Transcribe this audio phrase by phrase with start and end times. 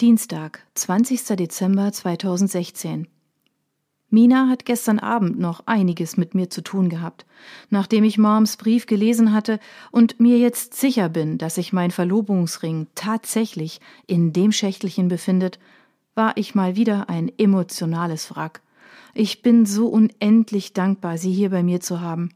[0.00, 1.36] Dienstag, 20.
[1.36, 3.06] Dezember 2016.
[4.10, 7.24] Mina hat gestern Abend noch einiges mit mir zu tun gehabt.
[7.70, 9.60] Nachdem ich Moms Brief gelesen hatte
[9.92, 15.60] und mir jetzt sicher bin, dass sich mein Verlobungsring tatsächlich in dem Schächtelchen befindet,
[16.16, 18.62] war ich mal wieder ein emotionales Wrack.
[19.14, 22.30] Ich bin so unendlich dankbar, Sie hier bei mir zu haben.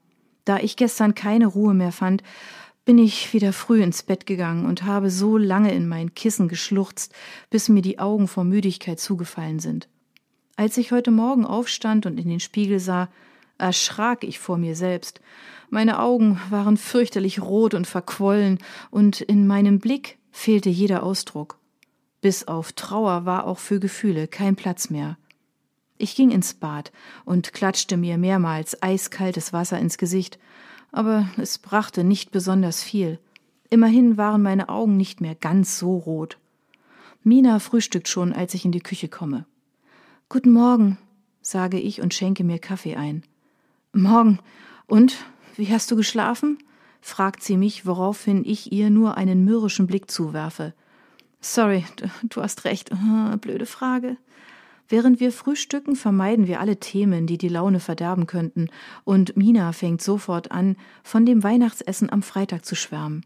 [0.45, 2.23] Da ich gestern keine Ruhe mehr fand,
[2.89, 7.15] bin ich wieder früh ins Bett gegangen und habe so lange in mein Kissen geschluchzt,
[7.51, 9.91] bis mir die Augen vor Müdigkeit zugefallen sind.
[10.57, 13.11] Als ich heute Morgen aufstand und in den Spiegel sah,
[13.59, 15.21] erschrak ich vor mir selbst.
[15.69, 18.57] Meine Augen waren fürchterlich rot und verquollen,
[18.91, 21.59] und in meinem Blick fehlte jeder Ausdruck.
[22.23, 25.19] Bis auf Trauer war auch für Gefühle kein Platz mehr.
[25.99, 26.91] Ich ging ins Bad
[27.27, 30.39] und klatschte mir mehrmals eiskaltes Wasser ins Gesicht,
[30.93, 33.19] aber es brachte nicht besonders viel.
[33.71, 36.39] Immerhin waren meine Augen nicht mehr ganz so rot.
[37.23, 39.45] Mina frühstückt schon, als ich in die Küche komme.
[40.29, 40.99] Guten Morgen,
[41.43, 43.23] sage ich und schenke mir Kaffee ein.
[43.93, 44.39] Morgen.
[44.87, 45.17] Und
[45.57, 46.59] wie hast du geschlafen?
[47.01, 50.75] fragt sie mich, woraufhin ich ihr nur einen mürrischen Blick zuwerfe.
[51.41, 51.85] Sorry,
[52.25, 52.91] du hast recht.
[53.41, 54.17] Blöde Frage.
[54.89, 58.69] Während wir frühstücken, vermeiden wir alle Themen, die die Laune verderben könnten,
[59.05, 63.25] und Mina fängt sofort an, von dem Weihnachtsessen am Freitag zu schwärmen.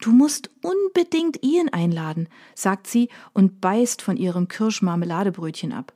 [0.00, 5.94] Du musst unbedingt Ian einladen, sagt sie und beißt von ihrem Kirschmarmeladebrötchen ab.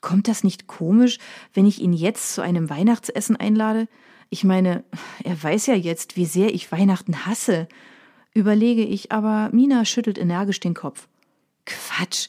[0.00, 1.18] Kommt das nicht komisch,
[1.54, 3.88] wenn ich ihn jetzt zu einem Weihnachtsessen einlade?
[4.30, 4.84] Ich meine,
[5.24, 7.66] er weiß ja jetzt, wie sehr ich Weihnachten hasse.
[8.34, 11.08] Überlege ich, aber Mina schüttelt energisch den Kopf.
[11.66, 12.28] Quatsch,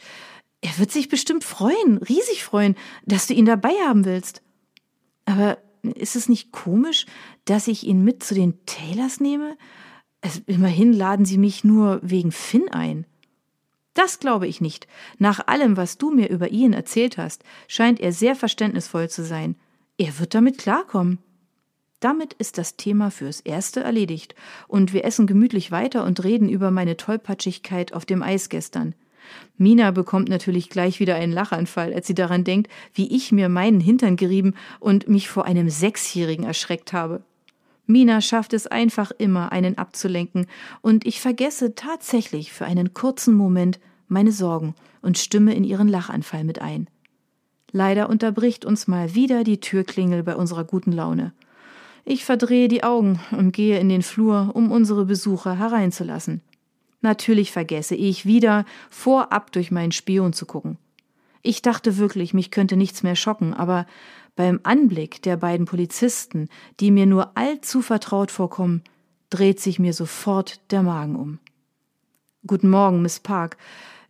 [0.61, 4.41] er wird sich bestimmt freuen, riesig freuen, dass du ihn dabei haben willst.
[5.25, 7.05] Aber ist es nicht komisch,
[7.45, 9.57] dass ich ihn mit zu den Taylors nehme?
[10.21, 13.05] Also immerhin laden sie mich nur wegen Finn ein.
[13.93, 14.87] Das glaube ich nicht.
[15.17, 19.55] Nach allem, was du mir über ihn erzählt hast, scheint er sehr verständnisvoll zu sein.
[19.97, 21.19] Er wird damit klarkommen.
[21.99, 24.35] Damit ist das Thema fürs Erste erledigt,
[24.67, 28.95] und wir essen gemütlich weiter und reden über meine Tollpatschigkeit auf dem Eis gestern.
[29.57, 33.79] Mina bekommt natürlich gleich wieder einen Lachanfall, als sie daran denkt, wie ich mir meinen
[33.79, 37.21] Hintern gerieben und mich vor einem Sechsjährigen erschreckt habe.
[37.85, 40.45] Mina schafft es einfach immer, einen abzulenken,
[40.81, 46.43] und ich vergesse tatsächlich für einen kurzen Moment meine Sorgen und stimme in ihren Lachanfall
[46.43, 46.87] mit ein.
[47.71, 51.33] Leider unterbricht uns mal wieder die Türklingel bei unserer guten Laune.
[52.05, 56.41] Ich verdrehe die Augen und gehe in den Flur, um unsere Besucher hereinzulassen.
[57.01, 60.77] Natürlich vergesse ich wieder, vorab durch meinen Spion zu gucken.
[61.41, 63.85] Ich dachte wirklich, mich könnte nichts mehr schocken, aber
[64.35, 66.49] beim Anblick der beiden Polizisten,
[66.79, 68.83] die mir nur allzu vertraut vorkommen,
[69.29, 71.39] dreht sich mir sofort der Magen um.
[72.45, 73.57] Guten Morgen, Miss Park.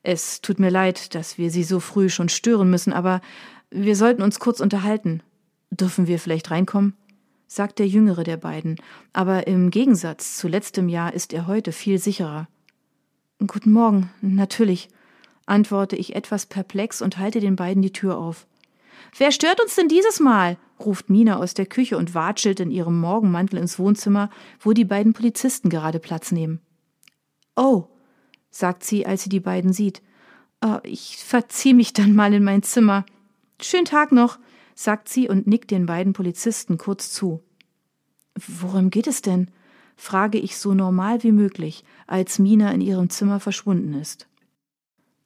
[0.02, 3.22] Es tut mir leid, dass wir Sie so früh schon stören müssen, aber
[3.70, 5.22] wir sollten uns kurz unterhalten.
[5.72, 6.96] Dürfen wir vielleicht reinkommen?
[7.52, 8.76] sagt der jüngere der beiden,
[9.12, 12.48] aber im Gegensatz zu letztem Jahr ist er heute viel sicherer.
[13.48, 14.90] Guten Morgen, natürlich,
[15.46, 18.46] antworte ich etwas perplex und halte den beiden die Tür auf.
[19.18, 20.58] Wer stört uns denn dieses Mal?
[20.78, 24.30] ruft Mina aus der Küche und watschelt in ihrem Morgenmantel ins Wohnzimmer,
[24.60, 26.60] wo die beiden Polizisten gerade Platz nehmen.
[27.56, 27.88] Oh,
[28.52, 30.02] sagt sie, als sie die beiden sieht.
[30.62, 33.06] Oh, ich verzieh mich dann mal in mein Zimmer.
[33.62, 34.38] Schönen Tag noch,
[34.76, 37.42] sagt sie und nickt den beiden Polizisten kurz zu.
[38.36, 39.50] Worum geht es denn?
[40.00, 44.28] Frage ich so normal wie möglich, als Mina in ihrem Zimmer verschwunden ist.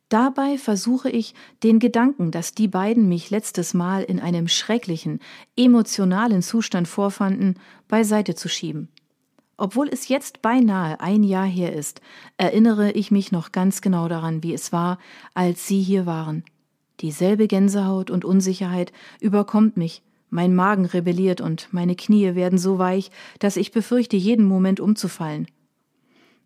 [0.10, 5.20] Dabei versuche ich, den Gedanken, dass die beiden mich letztes Mal in einem schrecklichen,
[5.56, 7.56] emotionalen Zustand vorfanden,
[7.88, 8.90] beiseite zu schieben.
[9.58, 12.02] Obwohl es jetzt beinahe ein Jahr her ist,
[12.38, 14.98] erinnere ich mich noch ganz genau daran, wie es war,
[15.36, 16.44] als Sie hier waren.
[17.00, 20.02] Dieselbe Gänsehaut und Unsicherheit überkommt mich,
[20.34, 25.48] mein Magen rebelliert und meine Knie werden so weich, dass ich befürchte, jeden Moment umzufallen.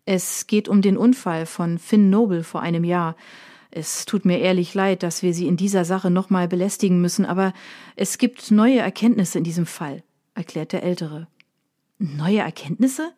[0.04, 3.16] Es geht um den Unfall von Finn Noble vor einem Jahr.
[3.70, 7.52] Es tut mir ehrlich leid, dass wir Sie in dieser Sache nochmal belästigen müssen, aber
[7.96, 10.02] es gibt neue Erkenntnisse in diesem Fall,
[10.34, 11.26] erklärt der Ältere.
[11.98, 13.12] Neue Erkenntnisse?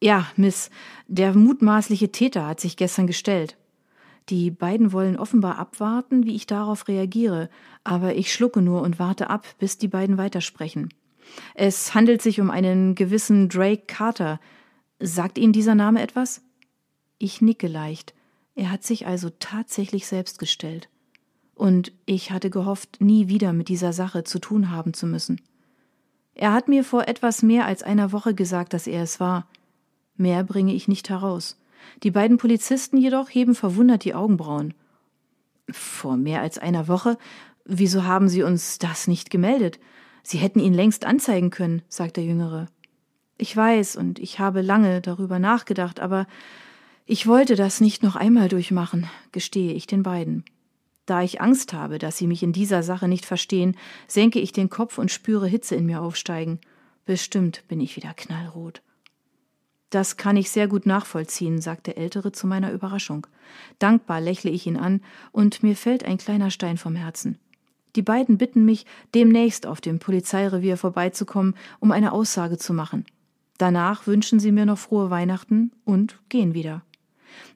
[0.00, 0.70] Ja, Miss,
[1.08, 3.56] der mutmaßliche Täter hat sich gestern gestellt.
[4.28, 7.48] Die beiden wollen offenbar abwarten, wie ich darauf reagiere,
[7.84, 10.88] aber ich schlucke nur und warte ab, bis die beiden weitersprechen.
[11.54, 14.40] Es handelt sich um einen gewissen Drake Carter.
[14.98, 16.42] Sagt Ihnen dieser Name etwas?
[17.18, 18.14] Ich nicke leicht.
[18.54, 20.88] Er hat sich also tatsächlich selbst gestellt.
[21.54, 25.40] Und ich hatte gehofft, nie wieder mit dieser Sache zu tun haben zu müssen.
[26.34, 29.48] Er hat mir vor etwas mehr als einer Woche gesagt, dass er es war.
[30.16, 31.58] Mehr bringe ich nicht heraus.
[32.02, 34.74] Die beiden Polizisten jedoch heben verwundert die Augenbrauen.
[35.70, 37.18] Vor mehr als einer Woche?
[37.64, 39.80] Wieso haben Sie uns das nicht gemeldet?
[40.22, 42.66] Sie hätten ihn längst anzeigen können, sagt der Jüngere.
[43.38, 46.26] Ich weiß, und ich habe lange darüber nachgedacht, aber
[47.04, 50.44] ich wollte das nicht noch einmal durchmachen, gestehe ich den beiden.
[51.06, 53.76] Da ich Angst habe, dass sie mich in dieser Sache nicht verstehen,
[54.08, 56.58] senke ich den Kopf und spüre Hitze in mir aufsteigen.
[57.04, 58.82] Bestimmt bin ich wieder knallrot.
[59.90, 63.26] Das kann ich sehr gut nachvollziehen, sagt der Ältere zu meiner Überraschung.
[63.78, 65.00] Dankbar lächle ich ihn an,
[65.32, 67.38] und mir fällt ein kleiner Stein vom Herzen.
[67.94, 68.84] Die beiden bitten mich,
[69.14, 73.06] demnächst auf dem Polizeirevier vorbeizukommen, um eine Aussage zu machen.
[73.58, 76.82] Danach wünschen sie mir noch frohe Weihnachten und gehen wieder.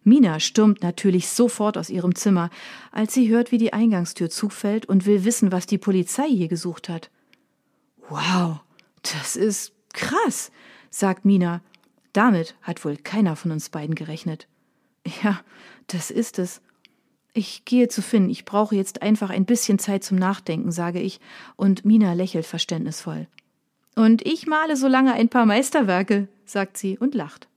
[0.03, 2.51] Mina stürmt natürlich sofort aus ihrem Zimmer,
[2.91, 6.89] als sie hört, wie die Eingangstür zufällt und will wissen, was die Polizei hier gesucht
[6.89, 7.11] hat.
[8.09, 8.61] Wow,
[9.03, 10.51] das ist krass,
[10.91, 11.61] sagt Mina.
[12.13, 14.49] Damit hat wohl keiner von uns beiden gerechnet.
[15.23, 15.41] Ja,
[15.87, 16.61] das ist es.
[17.33, 21.21] Ich gehe zu Finn, ich brauche jetzt einfach ein bisschen Zeit zum Nachdenken, sage ich,
[21.57, 23.29] und Mina lächelt verständnisvoll.
[23.95, 27.49] Und ich male so lange ein paar Meisterwerke, sagt sie und lacht.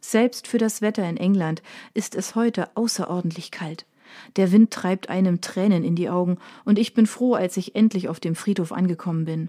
[0.00, 1.62] Selbst für das Wetter in England
[1.94, 3.86] ist es heute außerordentlich kalt.
[4.36, 8.08] Der Wind treibt einem Tränen in die Augen, und ich bin froh, als ich endlich
[8.08, 9.48] auf dem Friedhof angekommen bin.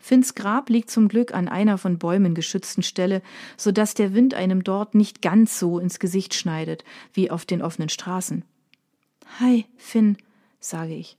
[0.00, 3.22] Finns Grab liegt zum Glück an einer von Bäumen geschützten Stelle,
[3.56, 7.62] so dass der Wind einem dort nicht ganz so ins Gesicht schneidet wie auf den
[7.62, 8.42] offenen Straßen.
[9.38, 10.16] Hi, Finn,
[10.58, 11.16] sage ich.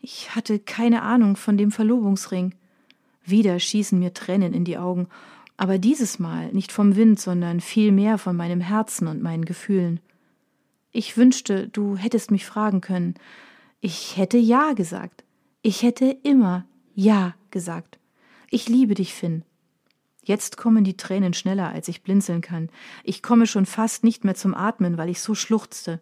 [0.00, 2.54] Ich hatte keine Ahnung von dem Verlobungsring.
[3.24, 5.06] Wieder schießen mir Tränen in die Augen,
[5.56, 10.00] aber dieses Mal nicht vom Wind, sondern vielmehr von meinem Herzen und meinen Gefühlen.
[10.92, 13.14] Ich wünschte, du hättest mich fragen können.
[13.80, 15.24] Ich hätte Ja gesagt.
[15.62, 17.98] Ich hätte immer Ja gesagt.
[18.54, 19.42] Ich liebe dich, Finn.
[20.22, 22.70] Jetzt kommen die Tränen schneller, als ich blinzeln kann.
[23.02, 26.00] Ich komme schon fast nicht mehr zum Atmen, weil ich so schluchzte.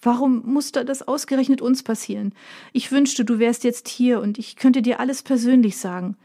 [0.00, 2.34] Warum musste das ausgerechnet uns passieren?
[2.72, 6.16] Ich wünschte, du wärst jetzt hier und ich könnte dir alles persönlich sagen.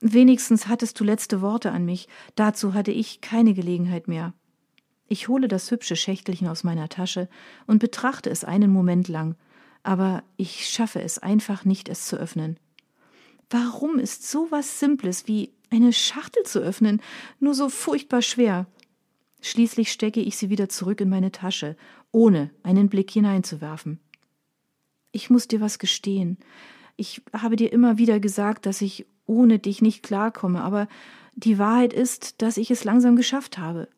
[0.00, 4.34] Wenigstens hattest du letzte Worte an mich, dazu hatte ich keine Gelegenheit mehr.
[5.06, 7.28] Ich hole das hübsche Schächtelchen aus meiner Tasche
[7.68, 9.36] und betrachte es einen Moment lang,
[9.84, 12.58] aber ich schaffe es einfach nicht, es zu öffnen.
[13.52, 17.02] Warum ist so was Simples wie eine Schachtel zu öffnen
[17.38, 18.66] nur so furchtbar schwer?
[19.42, 21.76] Schließlich stecke ich sie wieder zurück in meine Tasche,
[22.12, 24.00] ohne einen Blick hineinzuwerfen.
[25.10, 26.38] Ich muss dir was gestehen.
[26.96, 30.88] Ich habe dir immer wieder gesagt, dass ich ohne dich nicht klarkomme, aber
[31.34, 33.88] die Wahrheit ist, dass ich es langsam geschafft habe.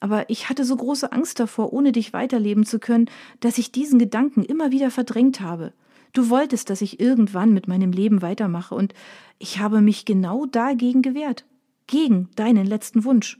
[0.00, 3.10] Aber ich hatte so große Angst davor, ohne dich weiterleben zu können,
[3.40, 5.74] dass ich diesen Gedanken immer wieder verdrängt habe.
[6.14, 8.94] Du wolltest, dass ich irgendwann mit meinem Leben weitermache, und
[9.38, 11.44] ich habe mich genau dagegen gewehrt.
[11.86, 13.38] Gegen deinen letzten Wunsch.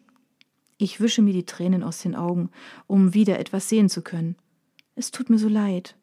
[0.76, 2.50] Ich wische mir die Tränen aus den Augen,
[2.86, 4.36] um wieder etwas sehen zu können.
[4.96, 5.96] Es tut mir so leid.